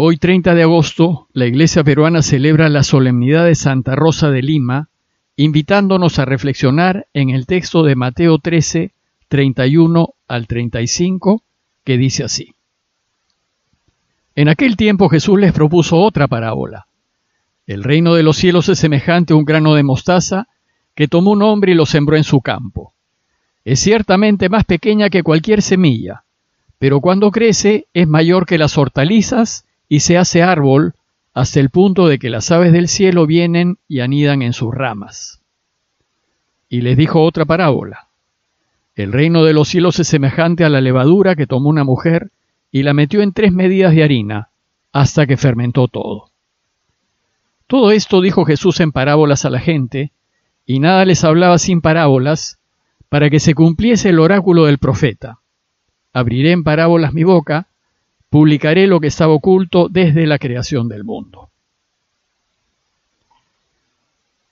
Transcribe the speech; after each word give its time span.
Hoy 0.00 0.16
30 0.16 0.54
de 0.54 0.62
agosto, 0.62 1.26
la 1.32 1.46
Iglesia 1.46 1.82
peruana 1.82 2.22
celebra 2.22 2.68
la 2.68 2.84
solemnidad 2.84 3.46
de 3.46 3.56
Santa 3.56 3.96
Rosa 3.96 4.30
de 4.30 4.42
Lima, 4.42 4.90
invitándonos 5.34 6.20
a 6.20 6.24
reflexionar 6.24 7.08
en 7.14 7.30
el 7.30 7.46
texto 7.46 7.82
de 7.82 7.96
Mateo 7.96 8.38
13, 8.38 8.92
31 9.26 10.14
al 10.28 10.46
35, 10.46 11.42
que 11.82 11.98
dice 11.98 12.22
así. 12.22 12.54
En 14.36 14.48
aquel 14.48 14.76
tiempo 14.76 15.08
Jesús 15.08 15.36
les 15.40 15.52
propuso 15.52 15.96
otra 15.96 16.28
parábola. 16.28 16.86
El 17.66 17.82
reino 17.82 18.14
de 18.14 18.22
los 18.22 18.36
cielos 18.36 18.68
es 18.68 18.78
semejante 18.78 19.32
a 19.32 19.36
un 19.36 19.44
grano 19.44 19.74
de 19.74 19.82
mostaza 19.82 20.46
que 20.94 21.08
tomó 21.08 21.32
un 21.32 21.42
hombre 21.42 21.72
y 21.72 21.74
lo 21.74 21.86
sembró 21.86 22.16
en 22.16 22.22
su 22.22 22.40
campo. 22.40 22.94
Es 23.64 23.80
ciertamente 23.80 24.48
más 24.48 24.62
pequeña 24.62 25.10
que 25.10 25.24
cualquier 25.24 25.60
semilla, 25.60 26.22
pero 26.78 27.00
cuando 27.00 27.32
crece 27.32 27.88
es 27.92 28.06
mayor 28.06 28.46
que 28.46 28.58
las 28.58 28.78
hortalizas 28.78 29.64
y 29.88 30.00
se 30.00 30.18
hace 30.18 30.42
árbol 30.42 30.94
hasta 31.34 31.60
el 31.60 31.70
punto 31.70 32.08
de 32.08 32.18
que 32.18 32.30
las 32.30 32.50
aves 32.50 32.72
del 32.72 32.88
cielo 32.88 33.26
vienen 33.26 33.78
y 33.86 34.00
anidan 34.00 34.42
en 34.42 34.52
sus 34.52 34.74
ramas. 34.74 35.40
Y 36.68 36.80
les 36.80 36.96
dijo 36.96 37.22
otra 37.22 37.44
parábola. 37.44 38.08
El 38.94 39.12
reino 39.12 39.44
de 39.44 39.52
los 39.52 39.68
cielos 39.68 40.00
es 40.00 40.08
semejante 40.08 40.64
a 40.64 40.68
la 40.68 40.80
levadura 40.80 41.36
que 41.36 41.46
tomó 41.46 41.68
una 41.68 41.84
mujer 41.84 42.30
y 42.70 42.82
la 42.82 42.92
metió 42.92 43.22
en 43.22 43.32
tres 43.32 43.52
medidas 43.52 43.94
de 43.94 44.02
harina 44.02 44.50
hasta 44.92 45.26
que 45.26 45.36
fermentó 45.36 45.88
todo. 45.88 46.30
Todo 47.68 47.92
esto 47.92 48.20
dijo 48.20 48.44
Jesús 48.44 48.80
en 48.80 48.92
parábolas 48.92 49.44
a 49.44 49.50
la 49.50 49.60
gente, 49.60 50.12
y 50.66 50.80
nada 50.80 51.04
les 51.04 51.22
hablaba 51.22 51.58
sin 51.58 51.80
parábolas, 51.80 52.58
para 53.08 53.30
que 53.30 53.40
se 53.40 53.54
cumpliese 53.54 54.08
el 54.08 54.18
oráculo 54.18 54.64
del 54.64 54.78
profeta. 54.78 55.38
Abriré 56.12 56.52
en 56.52 56.64
parábolas 56.64 57.12
mi 57.12 57.24
boca, 57.24 57.67
publicaré 58.30 58.86
lo 58.86 59.00
que 59.00 59.06
estaba 59.08 59.32
oculto 59.32 59.88
desde 59.88 60.26
la 60.26 60.38
creación 60.38 60.88
del 60.88 61.04
mundo. 61.04 61.48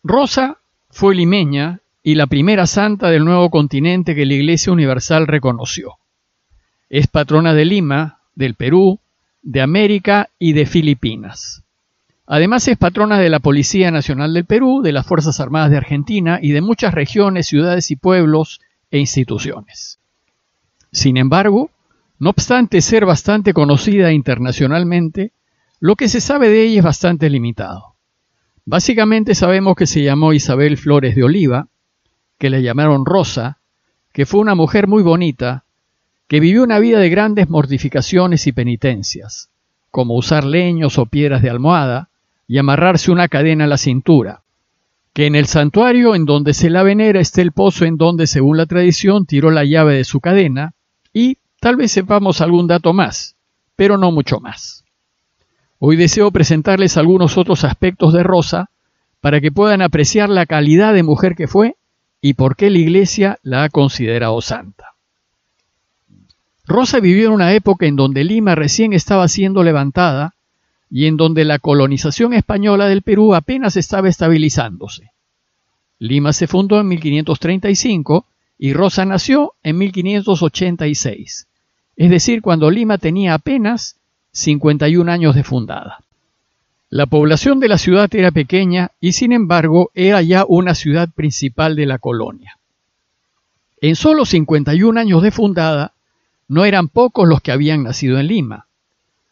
Rosa 0.03 0.59
fue 0.91 1.15
limeña 1.15 1.81
y 2.03 2.15
la 2.15 2.27
primera 2.27 2.67
santa 2.67 3.11
del 3.11 3.25
nuevo 3.25 3.51
continente 3.51 4.15
que 4.15 4.25
la 4.25 4.35
Iglesia 4.35 4.73
Universal 4.73 5.27
reconoció. 5.27 5.95
Es 6.89 7.09
patrona 7.09 7.53
de 7.53 7.65
Lima, 7.65 8.21
del 8.37 8.55
Perú, 8.55 9.01
de 9.43 9.61
América 9.61 10.31
y 10.39 10.53
de 10.53 10.67
Filipinas. 10.67 11.65
Además 12.27 12.67
es 12.69 12.77
patrona 12.77 13.19
de 13.19 13.29
la 13.29 13.41
Policía 13.41 13.91
Nacional 13.91 14.35
del 14.35 14.45
Perú, 14.45 14.83
de 14.83 14.93
las 14.93 15.07
Fuerzas 15.07 15.41
Armadas 15.41 15.71
de 15.71 15.77
Argentina 15.77 16.39
y 16.41 16.53
de 16.53 16.61
muchas 16.61 16.95
regiones, 16.95 17.47
ciudades 17.47 17.91
y 17.91 17.97
pueblos 17.97 18.61
e 18.91 18.99
instituciones. 18.99 19.99
Sin 20.93 21.17
embargo, 21.17 21.71
no 22.19 22.31
obstante 22.31 22.81
ser 22.81 23.05
bastante 23.05 23.53
conocida 23.53 24.13
internacionalmente, 24.13 25.33
lo 25.81 25.97
que 25.97 26.09
se 26.09 26.21
sabe 26.21 26.49
de 26.49 26.65
ella 26.65 26.79
es 26.79 26.85
bastante 26.85 27.29
limitado. 27.29 27.97
Básicamente 28.65 29.35
sabemos 29.35 29.77
que 29.77 29.87
se 29.87 30.03
llamó 30.03 30.33
Isabel 30.33 30.77
Flores 30.77 31.15
de 31.15 31.25
Oliva, 31.25 31.69
que 32.39 32.51
le 32.51 32.63
llamaron 32.63 33.05
Rosa, 33.05 33.59
que 34.13 34.27
fue 34.27 34.41
una 34.41 34.55
mujer 34.55 34.89
muy 34.89 35.03
bonita, 35.03 35.65
que 36.27 36.41
vivió 36.41 36.65
una 36.65 36.79
vida 36.79 36.99
de 36.99 37.09
grandes 37.09 37.49
mortificaciones 37.49 38.47
y 38.47 38.53
penitencias, 38.53 39.51
como 39.91 40.17
usar 40.17 40.45
leños 40.45 40.99
o 40.99 41.07
piedras 41.07 41.43
de 41.43 41.51
almohada 41.51 42.11
y 42.49 42.59
amarrarse 42.59 43.13
una 43.13 43.29
cadena 43.29 43.65
a 43.65 43.69
la 43.69 43.79
cintura, 43.79 44.43
que 45.13 45.27
en 45.27 45.35
el 45.35 45.47
santuario 45.47 46.15
en 46.15 46.25
donde 46.25 46.55
se 46.55 46.71
la 46.71 46.83
venera 46.83 47.21
esté 47.21 47.43
el 47.43 47.53
pozo 47.53 47.85
en 47.85 47.97
donde, 47.97 48.27
según 48.27 48.57
la 48.57 48.67
tradición, 48.67 49.27
tiró 49.27 49.51
la 49.51 49.65
llave 49.65 49.95
de 49.95 50.05
su 50.05 50.21
cadena, 50.21 50.75
y 51.13 51.39
Tal 51.61 51.77
vez 51.77 51.93
sepamos 51.93 52.41
algún 52.41 52.67
dato 52.67 52.93
más, 52.93 53.37
pero 53.77 53.99
no 53.99 54.13
mucho 54.13 54.41
más. 54.41 54.85
Hoy 55.79 55.97
deseo 55.97 56.31
presentarles 56.31 56.97
algunos 56.97 57.37
otros 57.37 57.65
aspectos 57.65 58.13
de 58.13 58.23
Rosa 58.23 58.71
para 59.21 59.41
que 59.41 59.53
puedan 59.53 59.83
apreciar 59.83 60.29
la 60.29 60.47
calidad 60.47 60.95
de 60.95 61.03
mujer 61.03 61.35
que 61.35 61.49
fue 61.49 61.77
y 62.21 62.35
por 62.35 62.57
qué 62.57 62.71
la 62.71 62.79
Iglesia 62.79 63.39
la 63.43 63.65
ha 63.65 63.69
considerado 63.69 64.41
santa. 64.41 64.95
Rosa 66.67 66.99
vivió 67.01 67.27
en 67.27 67.33
una 67.33 67.53
época 67.53 67.87
en 67.87 67.97
donde 67.97 68.25
Lima 68.25 68.55
recién 68.55 68.93
estaba 68.93 69.29
siendo 69.29 69.63
levantada 69.63 70.35
y 70.91 71.07
en 71.07 71.17
donde 71.17 71.45
la 71.45 71.59
colonización 71.59 72.33
española 72.33 72.87
del 72.87 73.03
Perú 73.03 73.35
apenas 73.35 73.77
estaba 73.77 74.09
estabilizándose. 74.09 75.13
Lima 75.99 76.33
se 76.33 76.47
fundó 76.47 76.81
en 76.81 76.89
1535 76.89 78.27
y 78.59 78.73
Rosa 78.73 79.05
nació 79.05 79.55
en 79.63 79.79
1586, 79.79 81.49
es 81.97 82.11
decir, 82.11 82.43
cuando 82.43 82.71
Lima 82.71 82.99
tenía 82.99 83.35
apenas 83.35 83.97
51 84.33 85.11
años 85.11 85.35
de 85.35 85.45
fundada. 85.45 85.99
La 86.89 87.07
población 87.07 87.59
de 87.59 87.69
la 87.69 87.79
ciudad 87.79 88.15
era 88.15 88.31
pequeña 88.31 88.93
y 89.01 89.13
sin 89.13 89.33
embargo 89.33 89.91
era 89.95 90.23
ya 90.23 90.45
una 90.47 90.75
ciudad 90.75 91.09
principal 91.11 91.75
de 91.75 91.87
la 91.87 91.99
colonia. 91.99 92.59
En 93.81 93.97
solo 93.97 94.25
51 94.25 94.99
años 94.99 95.23
de 95.23 95.31
fundada, 95.31 95.95
no 96.49 96.65
eran 96.65 96.89
pocos 96.89 97.29
los 97.29 97.41
que 97.41 97.53
habían 97.53 97.83
nacido 97.83 98.19
en 98.19 98.29
Lima. 98.29 98.69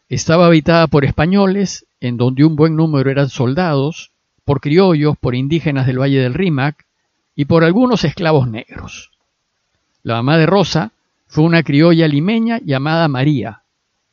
Estaba 0.09 0.47
habitada 0.47 0.87
por 0.87 1.05
españoles, 1.05 1.87
en 1.99 2.17
donde 2.17 2.43
un 2.43 2.55
buen 2.55 2.75
número 2.75 3.09
eran 3.09 3.29
soldados, 3.29 4.11
por 4.43 4.59
criollos, 4.59 5.17
por 5.17 5.33
indígenas 5.33 5.87
del 5.87 5.99
Valle 5.99 6.19
del 6.19 6.33
Rímac 6.33 6.85
y 7.35 7.45
por 7.45 7.63
algunos 7.63 8.03
esclavos 8.03 8.47
negros. 8.47 9.14
La 10.05 10.17
mamá 10.17 10.37
de 10.37 10.45
Rosa 10.45 10.91
fue 11.25 11.43
una 11.45 11.63
criolla 11.63 12.07
limeña 12.07 12.59
llamada 12.63 13.07
María, 13.07 13.63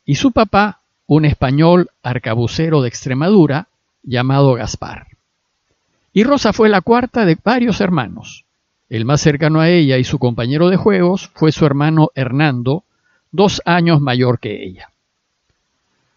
y 0.03 0.15
su 0.15 0.31
papá 0.31 0.79
un 1.05 1.23
español 1.23 1.91
arcabucero 2.01 2.81
de 2.81 2.87
Extremadura 2.87 3.67
llamado 4.01 4.55
Gaspar. 4.55 5.05
Y 6.11 6.23
Rosa 6.23 6.51
fue 6.51 6.67
la 6.67 6.81
cuarta 6.81 7.25
de 7.25 7.37
varios 7.43 7.79
hermanos. 7.79 8.43
El 8.89 9.05
más 9.05 9.21
cercano 9.21 9.59
a 9.59 9.69
ella 9.69 9.99
y 9.99 10.03
su 10.03 10.17
compañero 10.17 10.69
de 10.69 10.77
juegos 10.77 11.29
fue 11.35 11.51
su 11.51 11.63
hermano 11.63 12.09
Hernando, 12.15 12.83
dos 13.31 13.61
años 13.63 14.01
mayor 14.01 14.39
que 14.39 14.63
ella. 14.63 14.89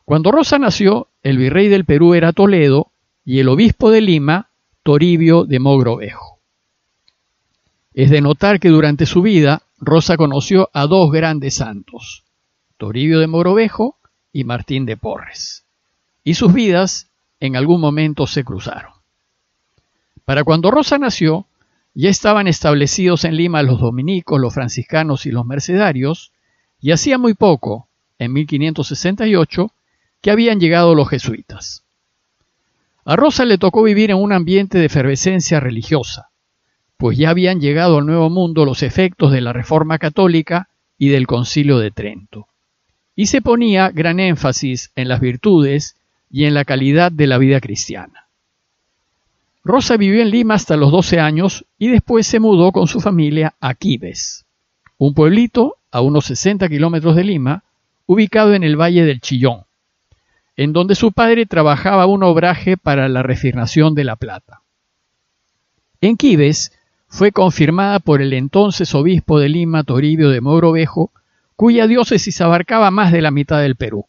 Cuando 0.06 0.32
Rosa 0.32 0.58
nació, 0.58 1.08
el 1.22 1.36
virrey 1.36 1.68
del 1.68 1.84
Perú 1.84 2.14
era 2.14 2.32
Toledo 2.32 2.92
y 3.26 3.40
el 3.40 3.48
obispo 3.50 3.90
de 3.90 4.00
Lima, 4.00 4.48
Toribio 4.82 5.44
de 5.44 5.58
Mogrovejo. 5.58 6.35
Es 7.96 8.10
de 8.10 8.20
notar 8.20 8.60
que 8.60 8.68
durante 8.68 9.06
su 9.06 9.22
vida 9.22 9.62
Rosa 9.78 10.18
conoció 10.18 10.68
a 10.74 10.86
dos 10.86 11.10
grandes 11.10 11.54
santos, 11.54 12.24
Toribio 12.76 13.20
de 13.20 13.26
Morovejo 13.26 13.96
y 14.34 14.44
Martín 14.44 14.84
de 14.84 14.98
Porres, 14.98 15.64
y 16.22 16.34
sus 16.34 16.52
vidas 16.52 17.08
en 17.40 17.56
algún 17.56 17.80
momento 17.80 18.26
se 18.26 18.44
cruzaron. 18.44 18.92
Para 20.26 20.44
cuando 20.44 20.70
Rosa 20.70 20.98
nació, 20.98 21.46
ya 21.94 22.10
estaban 22.10 22.48
establecidos 22.48 23.24
en 23.24 23.34
Lima 23.34 23.62
los 23.62 23.80
dominicos, 23.80 24.38
los 24.38 24.52
franciscanos 24.52 25.24
y 25.24 25.30
los 25.30 25.46
mercedarios, 25.46 26.32
y 26.82 26.92
hacía 26.92 27.16
muy 27.16 27.32
poco, 27.32 27.88
en 28.18 28.34
1568, 28.34 29.72
que 30.20 30.30
habían 30.30 30.60
llegado 30.60 30.94
los 30.94 31.08
jesuitas. 31.08 31.82
A 33.06 33.16
Rosa 33.16 33.46
le 33.46 33.56
tocó 33.56 33.82
vivir 33.82 34.10
en 34.10 34.18
un 34.18 34.34
ambiente 34.34 34.76
de 34.76 34.84
efervescencia 34.84 35.60
religiosa, 35.60 36.28
pues 36.96 37.18
ya 37.18 37.30
habían 37.30 37.60
llegado 37.60 37.98
al 37.98 38.06
Nuevo 38.06 38.30
Mundo 38.30 38.64
los 38.64 38.82
efectos 38.82 39.32
de 39.32 39.40
la 39.40 39.52
Reforma 39.52 39.98
Católica 39.98 40.68
y 40.98 41.08
del 41.08 41.26
Concilio 41.26 41.78
de 41.78 41.90
Trento. 41.90 42.48
Y 43.14 43.26
se 43.26 43.42
ponía 43.42 43.90
gran 43.90 44.20
énfasis 44.20 44.92
en 44.94 45.08
las 45.08 45.20
virtudes 45.20 45.96
y 46.30 46.44
en 46.44 46.54
la 46.54 46.64
calidad 46.64 47.12
de 47.12 47.26
la 47.26 47.38
vida 47.38 47.60
cristiana. 47.60 48.26
Rosa 49.64 49.96
vivió 49.96 50.22
en 50.22 50.30
Lima 50.30 50.54
hasta 50.54 50.76
los 50.76 50.92
12 50.92 51.18
años 51.18 51.64
y 51.78 51.88
después 51.88 52.26
se 52.26 52.40
mudó 52.40 52.72
con 52.72 52.86
su 52.86 53.00
familia 53.00 53.54
a 53.60 53.74
Quibes, 53.74 54.46
un 54.96 55.12
pueblito 55.12 55.76
a 55.90 56.00
unos 56.00 56.26
60 56.26 56.68
kilómetros 56.68 57.16
de 57.16 57.24
Lima, 57.24 57.64
ubicado 58.06 58.54
en 58.54 58.62
el 58.62 58.80
Valle 58.80 59.04
del 59.04 59.20
Chillón, 59.20 59.64
en 60.56 60.72
donde 60.72 60.94
su 60.94 61.10
padre 61.10 61.46
trabajaba 61.46 62.06
un 62.06 62.22
obraje 62.22 62.76
para 62.76 63.08
la 63.08 63.22
refinación 63.22 63.94
de 63.94 64.04
la 64.04 64.16
plata. 64.16 64.62
En 66.00 66.16
Quibes 66.16 66.75
fue 67.08 67.32
confirmada 67.32 68.00
por 68.00 68.20
el 68.20 68.32
entonces 68.32 68.94
obispo 68.94 69.38
de 69.38 69.48
Lima, 69.48 69.84
Toribio 69.84 70.30
de 70.30 70.40
Mogrovejo, 70.40 71.10
cuya 71.54 71.86
diócesis 71.86 72.40
abarcaba 72.40 72.90
más 72.90 73.12
de 73.12 73.22
la 73.22 73.30
mitad 73.30 73.60
del 73.60 73.76
Perú. 73.76 74.06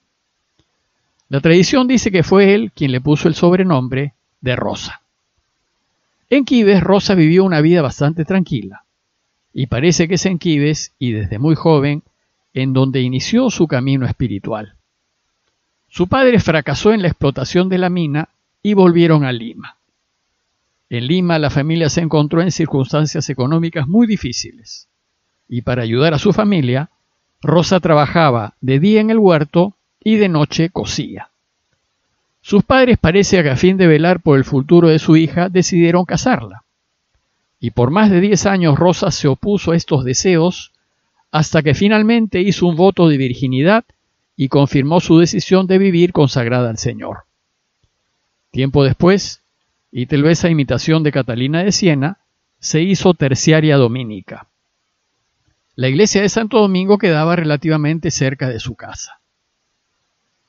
La 1.30 1.42
tradición 1.42 1.88
dice 1.88 2.12
que 2.12 2.24
fue 2.24 2.54
él 2.54 2.72
quien 2.74 2.92
le 2.92 3.02
puso 3.02 3.28
el 3.28 3.36
sobrenombre 3.36 4.14
de 4.42 4.56
Rosa. 4.56 5.02
En 6.30 6.44
Quibes, 6.44 6.82
Rosa 6.82 7.16
vivió 7.16 7.44
una 7.46 7.62
vida 7.62 7.82
bastante 7.82 8.26
tranquila, 8.26 8.84
y 9.54 9.68
parece 9.68 10.08
que 10.08 10.16
es 10.16 10.26
en 10.26 10.40
Quibes, 10.40 10.94
y 11.00 11.12
desde 11.12 11.40
muy 11.40 11.56
joven, 11.56 12.04
en 12.54 12.74
donde 12.74 13.02
inició 13.02 13.50
su 13.50 13.68
camino 13.68 14.06
espiritual. 14.06 14.74
Su 15.90 16.08
padre 16.08 16.40
fracasó 16.40 16.92
en 16.92 17.02
la 17.02 17.08
explotación 17.08 17.70
de 17.70 17.78
la 17.78 17.90
mina 17.90 18.30
y 18.62 18.74
volvieron 18.74 19.24
a 19.24 19.32
Lima. 19.32 19.77
En 20.90 21.08
Lima 21.08 21.38
la 21.40 21.50
familia 21.50 21.90
se 21.90 22.02
encontró 22.02 22.42
en 22.42 22.52
circunstancias 22.52 23.30
económicas 23.30 23.88
muy 23.88 24.08
difíciles 24.08 24.88
y 25.48 25.62
para 25.62 25.84
ayudar 25.84 26.14
a 26.14 26.20
su 26.20 26.34
familia, 26.34 26.90
Rosa 27.42 27.80
trabajaba 27.80 28.56
de 28.62 28.80
día 28.80 29.02
en 29.02 29.10
el 29.10 29.20
huerto 29.20 29.76
y 30.04 30.16
de 30.16 30.30
noche 30.30 30.70
cosía. 30.70 31.30
Sus 32.42 32.64
padres 32.64 32.98
parece 32.98 33.42
que 33.44 33.50
a 33.50 33.56
fin 33.56 33.78
de 33.78 33.88
velar 33.88 34.22
por 34.22 34.38
el 34.38 34.46
futuro 34.46 34.90
de 34.90 35.00
su 35.00 35.18
hija 35.18 35.50
decidieron 35.50 36.06
casarla. 36.06 36.64
Y 37.60 37.72
por 37.72 37.92
más 37.92 38.10
de 38.10 38.22
diez 38.22 38.46
años 38.46 38.78
Rosa 38.78 39.12
se 39.12 39.28
opuso 39.28 39.72
a 39.72 39.76
estos 39.76 40.04
deseos 40.04 40.72
hasta 41.32 41.62
que 41.62 41.74
finalmente 41.74 42.42
hizo 42.42 42.68
un 42.68 42.76
voto 42.76 43.08
de 43.08 43.18
virginidad 43.18 43.86
y 44.36 44.50
confirmó 44.50 45.00
su 45.00 45.18
decisión 45.18 45.68
de 45.68 45.78
vivir 45.78 46.14
consagrada 46.14 46.70
al 46.70 46.78
Señor. 46.78 47.24
Tiempo 48.52 48.84
después, 48.84 49.42
y 49.92 50.06
tal 50.08 50.24
vez 50.24 50.44
a 50.44 50.50
imitación 50.50 51.04
de 51.04 51.12
Catalina 51.12 51.64
de 51.64 51.72
Siena, 51.72 52.18
se 52.60 52.82
hizo 52.82 53.14
terciaria 53.14 53.78
dominica. 53.78 54.48
La 55.76 55.88
iglesia 55.88 56.22
de 56.22 56.30
Santo 56.30 56.60
Domingo 56.60 56.98
quedaba 56.98 57.36
relativamente 57.36 58.12
cerca 58.12 58.50
de 58.50 58.60
su 58.60 58.76
casa. 58.76 59.20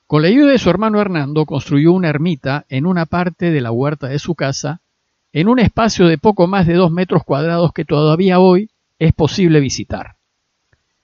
Con 0.07 0.23
la 0.23 0.27
ayuda 0.27 0.51
de 0.51 0.57
su 0.57 0.71
hermano 0.71 0.99
Hernando 0.99 1.45
construyó 1.45 1.91
una 1.91 2.09
ermita 2.09 2.65
en 2.67 2.87
una 2.87 3.05
parte 3.05 3.51
de 3.51 3.61
la 3.61 3.71
huerta 3.71 4.07
de 4.07 4.17
su 4.17 4.33
casa, 4.33 4.81
en 5.33 5.47
un 5.47 5.59
espacio 5.59 6.07
de 6.07 6.17
poco 6.17 6.47
más 6.47 6.65
de 6.65 6.73
dos 6.73 6.91
metros 6.91 7.23
cuadrados 7.23 7.73
que 7.73 7.85
todavía 7.85 8.39
hoy 8.39 8.71
es 8.97 9.13
posible 9.13 9.59
visitar. 9.59 10.15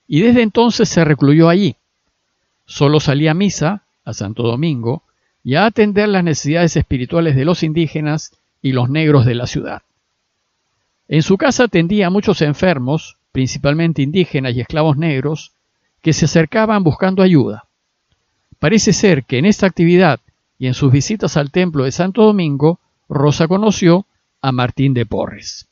Y 0.08 0.22
desde 0.22 0.42
entonces 0.42 0.88
se 0.88 1.04
recluyó 1.04 1.48
allí. 1.48 1.76
Solo 2.64 2.98
salía 2.98 3.30
a 3.30 3.34
misa, 3.34 3.84
a 4.04 4.12
Santo 4.12 4.42
Domingo, 4.42 5.04
y 5.46 5.54
a 5.54 5.66
atender 5.66 6.08
las 6.08 6.24
necesidades 6.24 6.76
espirituales 6.76 7.36
de 7.36 7.44
los 7.44 7.62
indígenas 7.62 8.32
y 8.62 8.72
los 8.72 8.90
negros 8.90 9.24
de 9.24 9.36
la 9.36 9.46
ciudad. 9.46 9.82
En 11.06 11.22
su 11.22 11.38
casa 11.38 11.62
atendía 11.62 12.08
a 12.08 12.10
muchos 12.10 12.42
enfermos, 12.42 13.16
principalmente 13.30 14.02
indígenas 14.02 14.56
y 14.56 14.60
esclavos 14.60 14.96
negros, 14.96 15.52
que 16.02 16.12
se 16.12 16.24
acercaban 16.24 16.82
buscando 16.82 17.22
ayuda. 17.22 17.66
Parece 18.58 18.92
ser 18.92 19.22
que 19.22 19.38
en 19.38 19.44
esta 19.44 19.68
actividad 19.68 20.18
y 20.58 20.66
en 20.66 20.74
sus 20.74 20.90
visitas 20.90 21.36
al 21.36 21.52
templo 21.52 21.84
de 21.84 21.92
Santo 21.92 22.24
Domingo, 22.24 22.80
Rosa 23.08 23.46
conoció 23.46 24.04
a 24.42 24.50
Martín 24.50 24.94
de 24.94 25.06
Porres. 25.06 25.68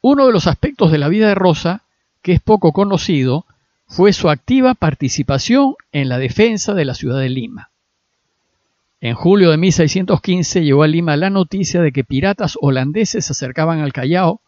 Uno 0.00 0.26
de 0.26 0.32
los 0.32 0.46
aspectos 0.46 0.92
de 0.92 0.98
la 0.98 1.08
vida 1.08 1.26
de 1.26 1.34
Rosa, 1.34 1.82
que 2.22 2.34
es 2.34 2.40
poco 2.40 2.70
conocido, 2.70 3.46
fue 3.88 4.12
su 4.12 4.30
activa 4.30 4.74
participación 4.74 5.74
en 5.90 6.08
la 6.08 6.18
defensa 6.18 6.72
de 6.72 6.84
la 6.84 6.94
ciudad 6.94 7.18
de 7.18 7.30
Lima. 7.30 7.70
En 9.06 9.14
julio 9.14 9.52
de 9.52 9.56
1615 9.56 10.64
llegó 10.64 10.82
a 10.82 10.88
Lima 10.88 11.16
la 11.16 11.30
noticia 11.30 11.80
de 11.80 11.92
que 11.92 12.02
piratas 12.02 12.58
holandeses 12.60 13.24
se 13.24 13.32
acercaban 13.34 13.78
al 13.78 13.92
Callao 13.92 14.40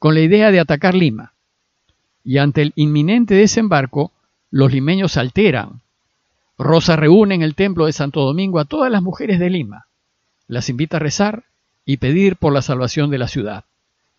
con 0.00 0.14
la 0.14 0.20
idea 0.20 0.50
de 0.50 0.58
atacar 0.58 0.96
Lima. 0.96 1.34
Y 2.24 2.38
ante 2.38 2.62
el 2.62 2.72
inminente 2.74 3.34
desembarco, 3.34 4.10
los 4.50 4.72
limeños 4.72 5.12
se 5.12 5.20
alteran. 5.20 5.82
Rosa 6.58 6.96
reúne 6.96 7.36
en 7.36 7.42
el 7.42 7.54
templo 7.54 7.86
de 7.86 7.92
Santo 7.92 8.22
Domingo 8.22 8.58
a 8.58 8.64
todas 8.64 8.90
las 8.90 9.00
mujeres 9.00 9.38
de 9.38 9.48
Lima, 9.48 9.86
las 10.48 10.68
invita 10.68 10.96
a 10.96 11.00
rezar 11.00 11.44
y 11.84 11.98
pedir 11.98 12.34
por 12.34 12.52
la 12.52 12.62
salvación 12.62 13.10
de 13.10 13.18
la 13.18 13.28
ciudad, 13.28 13.64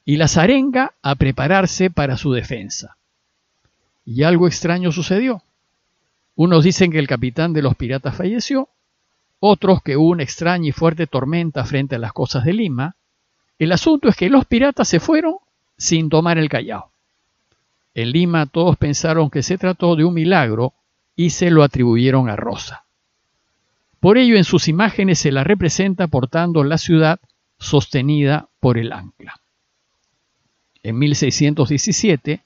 y 0.06 0.16
las 0.16 0.38
arenga 0.38 0.94
a 1.02 1.16
prepararse 1.16 1.90
para 1.90 2.16
su 2.16 2.32
defensa. 2.32 2.96
Y 4.06 4.24
algo 4.24 4.48
extraño 4.48 4.94
sucedió. 4.94 5.44
Unos 6.36 6.64
dicen 6.64 6.94
que 6.94 7.00
el 7.00 7.10
capitán 7.10 7.52
de 7.52 7.62
los 7.62 7.76
piratas 7.76 8.16
falleció, 8.16 8.70
otros 9.42 9.82
que 9.82 9.98
una 9.98 10.22
extraña 10.22 10.70
y 10.70 10.72
fuerte 10.72 11.08
tormenta 11.08 11.66
frente 11.66 11.96
a 11.96 12.00
las 12.00 12.14
costas 12.14 12.46
de 12.46 12.54
Lima. 12.54 12.96
El 13.58 13.72
asunto 13.72 14.08
es 14.08 14.16
que 14.16 14.30
los 14.30 14.46
piratas 14.46 14.88
se 14.88 15.00
fueron 15.00 15.38
sin 15.78 16.10
tomar 16.10 16.38
el 16.38 16.48
Callao. 16.48 16.92
En 17.96 18.12
Lima 18.12 18.46
todos 18.46 18.78
pensaron 18.78 19.32
que 19.32 19.42
se 19.42 19.58
trató 19.58 19.96
de 19.96 20.06
un 20.06 20.14
milagro 20.14 20.74
y 21.16 21.32
se 21.32 21.50
lo 21.50 21.64
atribuyeron 21.64 22.30
a 22.30 22.36
Rosa. 22.36 22.86
Por 24.00 24.20
ello 24.20 24.38
en 24.38 24.44
sus 24.44 24.68
imágenes 24.68 25.18
se 25.18 25.32
la 25.32 25.44
representa 25.44 26.08
portando 26.08 26.64
la 26.64 26.78
ciudad 26.78 27.20
sostenida 27.58 28.48
por 28.60 28.78
el 28.78 28.94
ancla. 28.94 29.42
En 30.84 31.00
1617, 31.00 32.42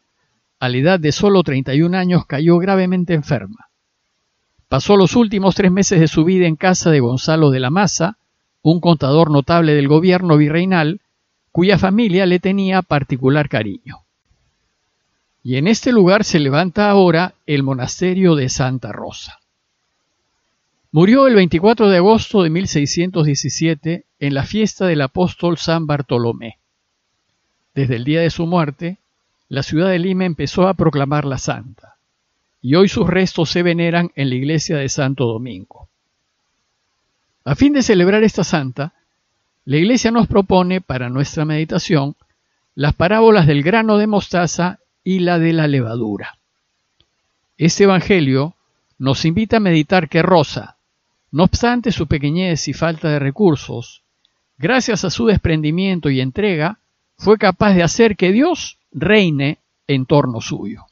a 0.60 0.70
la 0.70 0.78
edad 0.78 1.00
de 1.00 1.12
solo 1.12 1.44
31 1.44 1.98
años, 1.98 2.26
cayó 2.26 2.58
gravemente 2.58 3.14
enferma. 3.14 3.68
Pasó 4.76 4.98
los 4.98 5.16
últimos 5.16 5.56
tres 5.56 5.72
meses 5.72 6.02
de 6.02 6.10
su 6.10 6.26
vida 6.26 6.48
en 6.48 6.58
casa 6.58 6.92
de 6.92 7.00
Gonzalo 7.00 7.50
de 7.50 7.62
la 7.62 7.70
Maza, 7.70 8.18
un 8.62 8.82
contador 8.82 9.32
notable 9.32 9.74
del 9.74 9.88
gobierno 9.88 10.36
virreinal, 10.36 11.00
cuya 11.54 11.78
familia 11.78 12.26
le 12.26 12.40
tenía 12.40 12.82
particular 12.82 13.48
cariño. 13.48 14.00
Y 15.44 15.56
en 15.56 15.70
este 15.70 15.94
lugar 15.94 16.26
se 16.26 16.40
levanta 16.40 16.90
ahora 16.90 17.36
el 17.46 17.64
monasterio 17.64 18.36
de 18.36 18.50
Santa 18.50 18.92
Rosa. 18.92 19.40
Murió 20.92 21.28
el 21.28 21.36
24 21.36 21.88
de 21.88 21.96
agosto 21.96 22.44
de 22.44 22.50
1617 22.50 24.04
en 24.20 24.34
la 24.34 24.44
fiesta 24.44 24.88
del 24.88 25.04
apóstol 25.04 25.58
San 25.58 25.88
Bartolomé. 25.88 26.58
Desde 27.74 27.96
el 27.96 28.04
día 28.04 28.20
de 28.20 28.30
su 28.30 28.46
muerte, 28.46 28.98
la 29.48 29.64
ciudad 29.64 29.88
de 29.88 30.00
Lima 30.00 30.26
empezó 30.26 30.68
a 30.68 30.74
proclamarla 30.74 31.38
santa 31.38 31.95
y 32.66 32.74
hoy 32.74 32.90
sus 32.90 33.06
restos 33.06 33.52
se 33.52 33.62
veneran 33.62 34.12
en 34.16 34.30
la 34.30 34.34
iglesia 34.34 34.78
de 34.78 34.90
Santo 34.90 35.28
Domingo. 35.28 35.88
A 37.44 37.54
fin 37.54 37.74
de 37.74 37.84
celebrar 37.84 38.24
esta 38.24 38.44
santa, 38.44 38.96
la 39.66 39.78
iglesia 39.78 40.10
nos 40.10 40.26
propone 40.26 40.82
para 40.82 41.10
nuestra 41.10 41.46
meditación 41.46 42.16
las 42.74 42.96
parábolas 42.96 43.46
del 43.46 43.62
grano 43.62 44.00
de 44.00 44.08
mostaza 44.08 44.80
y 45.04 45.20
la 45.20 45.38
de 45.38 45.54
la 45.54 45.68
levadura. 45.68 46.40
Este 47.56 47.84
Evangelio 47.84 48.56
nos 48.98 49.26
invita 49.26 49.58
a 49.58 49.60
meditar 49.60 50.10
que 50.10 50.24
Rosa, 50.24 50.78
no 51.30 51.44
obstante 51.44 51.92
su 51.92 52.08
pequeñez 52.08 52.68
y 52.68 52.74
falta 52.74 53.10
de 53.10 53.20
recursos, 53.20 54.02
gracias 54.58 55.06
a 55.06 55.12
su 55.12 55.28
desprendimiento 55.28 56.10
y 56.10 56.20
entrega, 56.20 56.80
fue 57.16 57.38
capaz 57.38 57.76
de 57.76 57.84
hacer 57.84 58.18
que 58.18 58.32
Dios 58.32 58.80
reine 58.92 59.60
en 59.86 60.08
torno 60.08 60.42
suyo. 60.42 60.88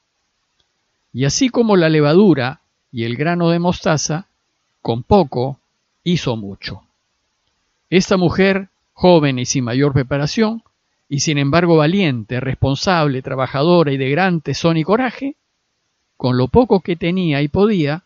Y 1.14 1.26
así 1.26 1.50
como 1.50 1.78
la 1.78 1.90
levadura 1.90 2.62
y 2.92 3.04
el 3.04 3.16
grano 3.16 3.50
de 3.50 3.60
mostaza, 3.60 4.28
con 4.82 5.04
poco 5.04 5.60
hizo 6.04 6.36
mucho. 6.36 6.84
Esta 7.90 8.18
mujer, 8.18 8.70
joven 8.94 9.38
y 9.38 9.46
sin 9.46 9.64
mayor 9.64 9.94
preparación, 9.94 10.64
y 11.08 11.20
sin 11.20 11.38
embargo 11.38 11.78
valiente, 11.78 12.40
responsable, 12.40 13.22
trabajadora 13.22 13.92
y 13.92 13.98
de 13.98 14.10
gran 14.10 14.42
tesón 14.42 14.78
y 14.78 14.84
coraje, 14.84 15.36
con 16.18 16.38
lo 16.38 16.48
poco 16.48 16.80
que 16.80 16.96
tenía 16.96 17.42
y 17.42 17.48
podía, 17.48 18.04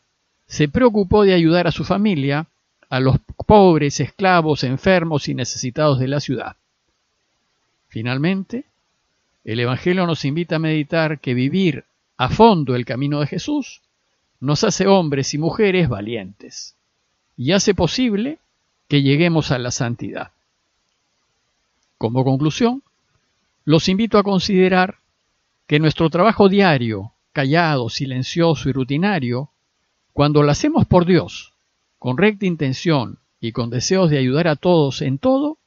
se 0.48 0.68
preocupó 0.68 1.24
de 1.24 1.34
ayudar 1.34 1.68
a 1.68 1.72
su 1.72 1.86
familia, 1.86 2.48
a 2.90 3.00
los 3.00 3.18
pobres, 3.46 4.00
esclavos, 4.00 4.64
enfermos 4.64 5.30
y 5.30 5.36
necesitados 5.36 6.00
de 6.00 6.08
la 6.08 6.20
ciudad. 6.20 6.58
Finalmente, 7.88 8.66
el 9.46 9.60
Evangelio 9.60 10.06
nos 10.06 10.26
invita 10.26 10.58
a 10.58 10.60
meditar 10.60 11.20
que 11.20 11.34
vivir 11.34 11.86
a 12.18 12.30
fondo 12.30 12.76
el 12.76 12.84
camino 12.84 13.20
de 13.20 13.28
Jesús, 13.28 13.82
nos 14.40 14.64
hace 14.64 14.88
hombres 14.88 15.34
y 15.34 15.38
mujeres 15.38 15.88
valientes 15.88 16.76
y 17.36 17.52
hace 17.52 17.76
posible 17.76 18.40
que 18.88 19.04
lleguemos 19.04 19.52
a 19.52 19.60
la 19.60 19.72
santidad. 19.72 20.32
Como 21.98 22.24
conclusión, 22.24 22.82
los 23.66 23.88
invito 23.88 24.18
a 24.18 24.24
considerar 24.24 24.98
que 25.68 25.80
nuestro 25.80 26.10
trabajo 26.10 26.50
diario, 26.50 27.12
callado, 27.34 27.90
silencioso 27.90 28.70
y 28.70 28.72
rutinario, 28.72 29.50
cuando 30.14 30.42
lo 30.42 30.52
hacemos 30.52 30.88
por 30.88 31.06
Dios, 31.06 31.54
con 32.00 32.18
recta 32.18 32.46
intención 32.46 33.20
y 33.40 33.52
con 33.52 33.70
deseos 33.70 34.10
de 34.10 34.18
ayudar 34.18 34.48
a 34.48 34.56
todos 34.56 35.02
en 35.02 35.20
todo, 35.20 35.58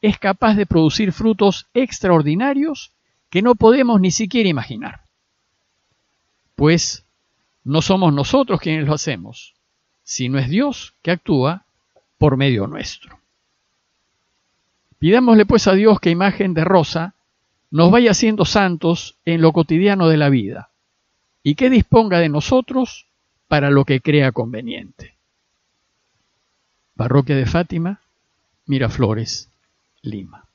es 0.00 0.18
capaz 0.18 0.54
de 0.54 0.66
producir 0.66 1.12
frutos 1.12 1.66
extraordinarios 1.74 2.92
que 3.30 3.42
no 3.42 3.56
podemos 3.56 4.00
ni 4.00 4.12
siquiera 4.12 4.48
imaginar 4.48 5.07
pues 6.58 7.06
no 7.62 7.82
somos 7.82 8.12
nosotros 8.12 8.60
quienes 8.60 8.84
lo 8.88 8.92
hacemos, 8.92 9.54
sino 10.02 10.40
es 10.40 10.48
Dios 10.48 10.92
que 11.02 11.12
actúa 11.12 11.64
por 12.18 12.36
medio 12.36 12.66
nuestro. 12.66 13.20
Pidámosle 14.98 15.46
pues 15.46 15.68
a 15.68 15.74
Dios 15.74 16.00
que 16.00 16.10
imagen 16.10 16.54
de 16.54 16.64
Rosa 16.64 17.14
nos 17.70 17.92
vaya 17.92 18.10
haciendo 18.10 18.44
santos 18.44 19.18
en 19.24 19.40
lo 19.40 19.52
cotidiano 19.52 20.08
de 20.08 20.16
la 20.16 20.30
vida 20.30 20.70
y 21.44 21.54
que 21.54 21.70
disponga 21.70 22.18
de 22.18 22.28
nosotros 22.28 23.06
para 23.46 23.70
lo 23.70 23.84
que 23.84 24.00
crea 24.00 24.32
conveniente. 24.32 25.14
Parroquia 26.96 27.36
de 27.36 27.46
Fátima, 27.46 28.00
Miraflores, 28.66 29.48
Lima. 30.02 30.47